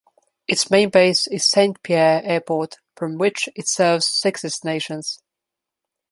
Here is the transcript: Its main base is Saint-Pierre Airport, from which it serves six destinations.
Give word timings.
Its 0.47 0.71
main 0.71 0.89
base 0.89 1.27
is 1.27 1.45
Saint-Pierre 1.45 2.23
Airport, 2.25 2.77
from 2.97 3.19
which 3.19 3.47
it 3.55 3.67
serves 3.67 4.07
six 4.07 4.41
destinations. 4.41 5.19